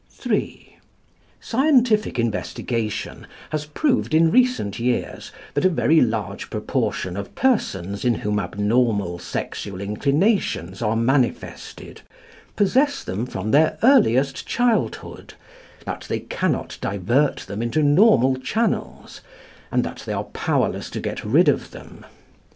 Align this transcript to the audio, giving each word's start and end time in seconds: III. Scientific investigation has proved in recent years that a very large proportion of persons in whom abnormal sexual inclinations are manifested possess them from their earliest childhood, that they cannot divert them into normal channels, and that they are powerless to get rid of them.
III. 0.25 0.79
Scientific 1.39 2.17
investigation 2.17 3.27
has 3.51 3.67
proved 3.67 4.15
in 4.15 4.31
recent 4.31 4.79
years 4.79 5.31
that 5.53 5.63
a 5.63 5.69
very 5.69 6.01
large 6.01 6.49
proportion 6.49 7.15
of 7.15 7.35
persons 7.35 8.03
in 8.03 8.15
whom 8.15 8.39
abnormal 8.39 9.19
sexual 9.19 9.79
inclinations 9.79 10.81
are 10.81 10.95
manifested 10.95 12.01
possess 12.55 13.03
them 13.03 13.27
from 13.27 13.51
their 13.51 13.77
earliest 13.83 14.47
childhood, 14.47 15.35
that 15.85 16.07
they 16.09 16.21
cannot 16.21 16.79
divert 16.81 17.41
them 17.41 17.61
into 17.61 17.83
normal 17.83 18.37
channels, 18.37 19.21
and 19.71 19.83
that 19.83 20.01
they 20.07 20.13
are 20.13 20.23
powerless 20.23 20.89
to 20.89 20.99
get 20.99 21.23
rid 21.23 21.47
of 21.47 21.69
them. 21.69 22.03